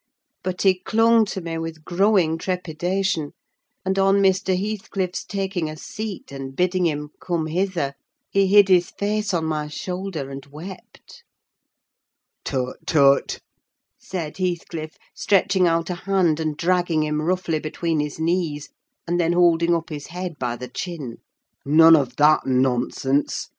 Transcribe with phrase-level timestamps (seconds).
[0.43, 3.33] But he clung to me with growing trepidation;
[3.85, 4.59] and on Mr.
[4.59, 7.93] Heathcliff's taking a seat and bidding him "come hither"
[8.31, 11.23] he hid his face on my shoulder and wept.
[12.43, 13.41] "Tut, tut!"
[13.99, 18.69] said Heathcliff, stretching out a hand and dragging him roughly between his knees,
[19.05, 21.17] and then holding up his head by the chin.
[21.63, 23.49] "None of that nonsense!